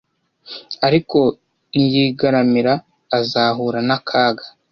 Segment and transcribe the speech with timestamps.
[0.87, 1.19] Ariko
[1.75, 2.73] niyigaramira,
[3.19, 4.45] azahura n’akaga